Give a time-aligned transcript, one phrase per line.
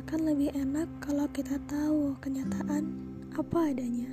[0.00, 2.88] Lebih enak kalau kita tahu kenyataan
[3.36, 4.08] apa adanya.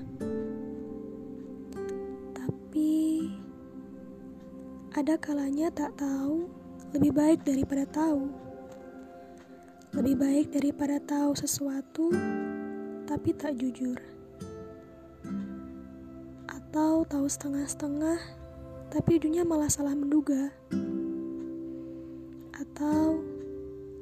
[2.35, 3.31] Tapi
[4.91, 6.51] ada kalanya tak tahu
[6.91, 8.27] lebih baik daripada tahu.
[9.95, 12.11] Lebih baik daripada tahu sesuatu
[13.07, 13.95] tapi tak jujur.
[16.51, 18.19] Atau tahu setengah-setengah
[18.91, 20.51] tapi ujungnya malah salah menduga.
[22.51, 23.23] Atau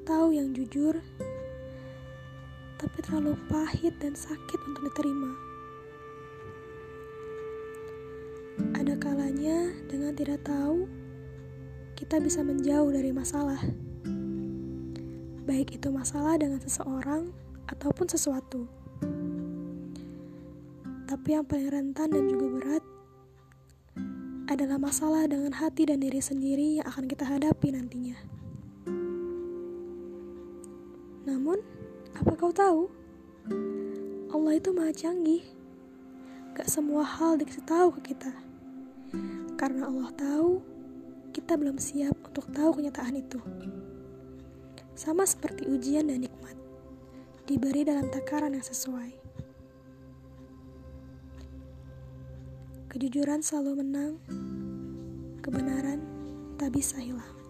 [0.10, 0.98] tahu yang jujur
[2.86, 5.34] tapi terlalu pahit dan sakit untuk diterima.
[8.78, 10.86] Ada kalanya dengan tidak tahu,
[11.98, 13.58] kita bisa menjauh dari masalah.
[15.50, 17.34] Baik itu masalah dengan seseorang
[17.66, 18.70] ataupun sesuatu.
[21.10, 22.84] Tapi yang paling rentan dan juga berat
[24.46, 28.18] adalah masalah dengan hati dan diri sendiri yang akan kita hadapi nantinya.
[31.26, 31.58] Namun,
[32.16, 32.88] apa kau tahu?
[34.32, 35.44] Allah itu maha canggih.
[36.56, 38.32] Gak semua hal dikasih tahu ke kita.
[39.60, 40.64] Karena Allah tahu,
[41.36, 43.40] kita belum siap untuk tahu kenyataan itu.
[44.96, 46.56] Sama seperti ujian dan nikmat,
[47.44, 49.12] diberi dalam takaran yang sesuai.
[52.88, 54.14] Kejujuran selalu menang,
[55.44, 56.00] kebenaran
[56.56, 57.45] tak bisa hilang.